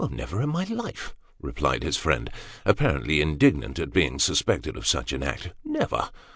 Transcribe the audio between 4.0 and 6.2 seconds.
suspected of such an act." Never